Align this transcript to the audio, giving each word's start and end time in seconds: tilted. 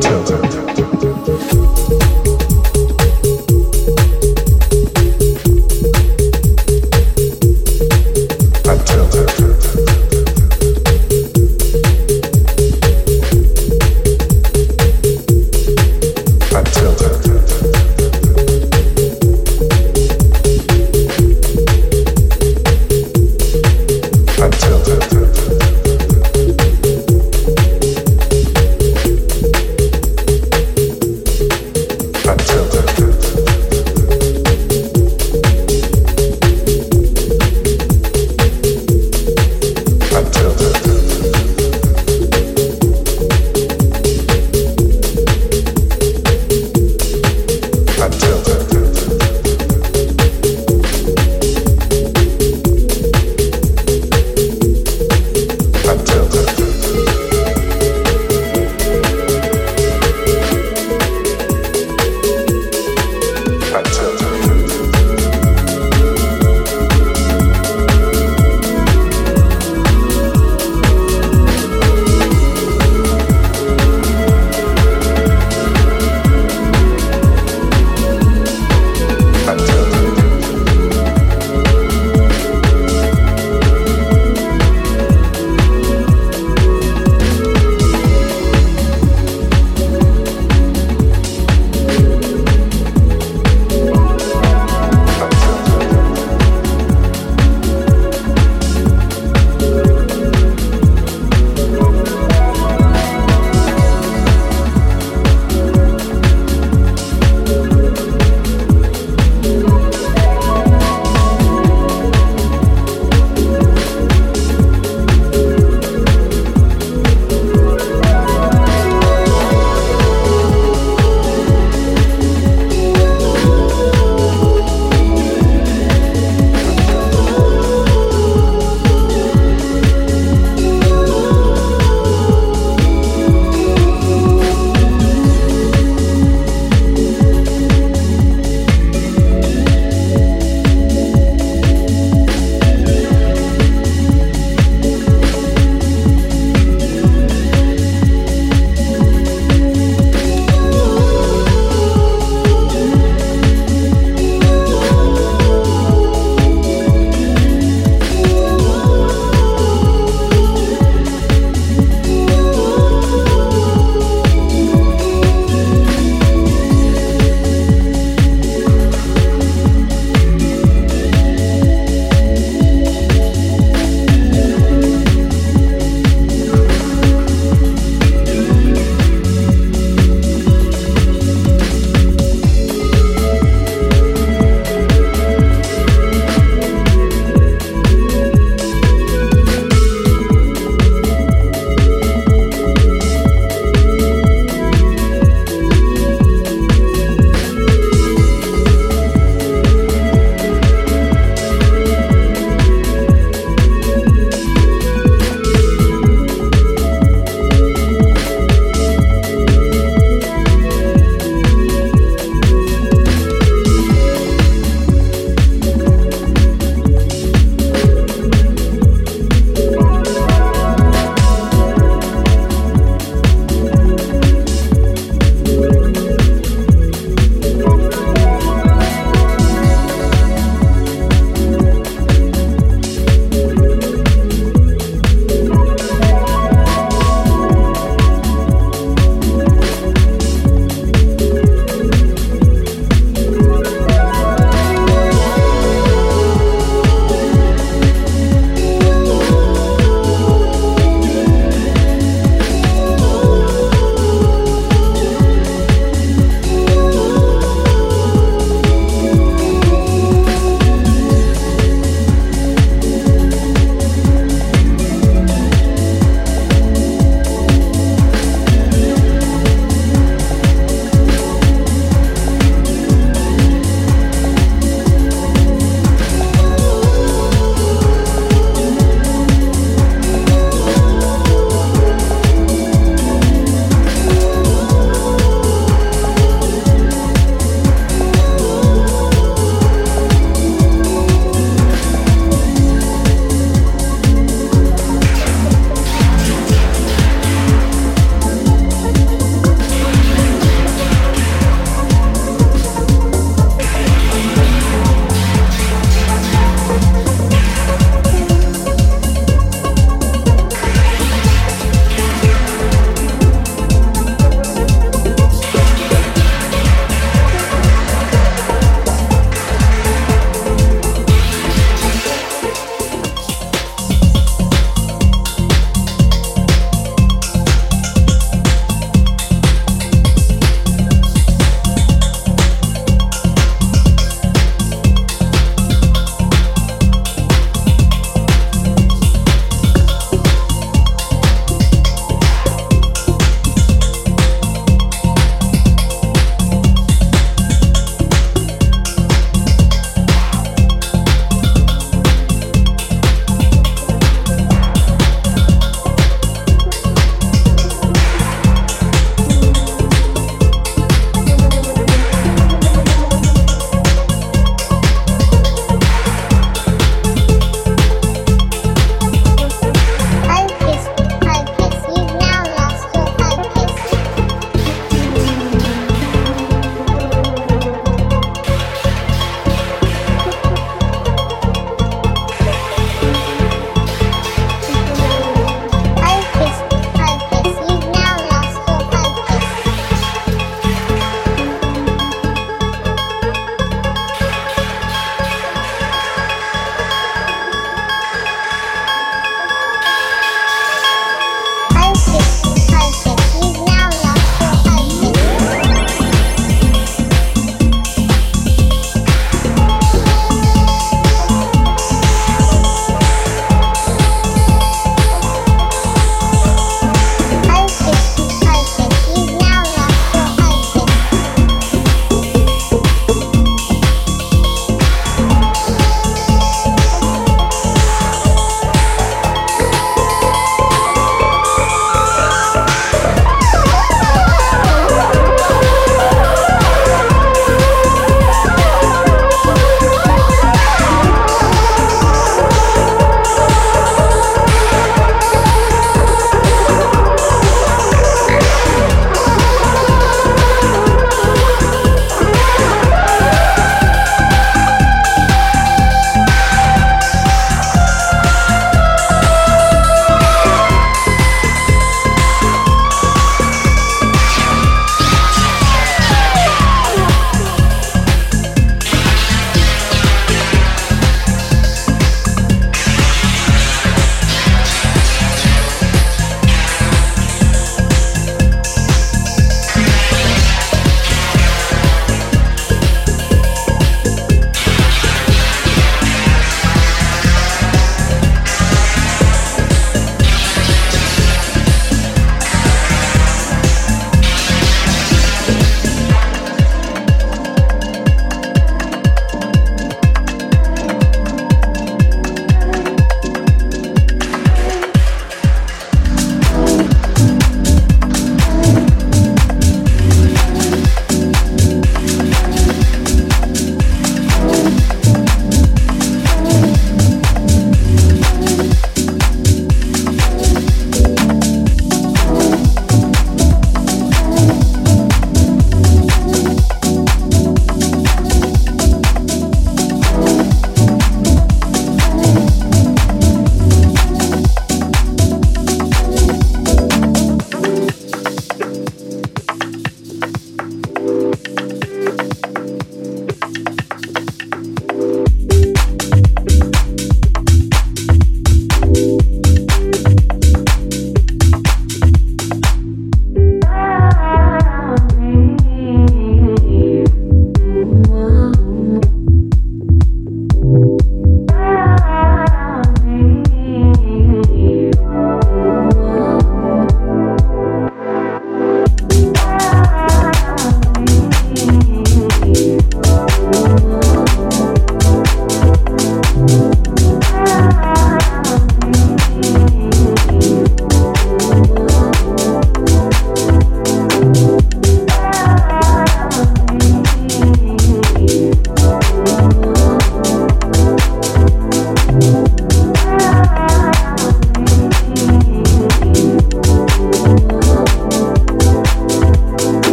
tilted. 0.00 0.65